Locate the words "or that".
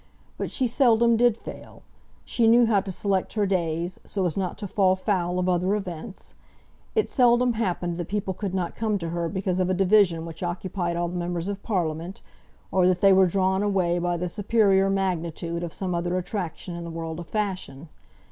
12.71-13.01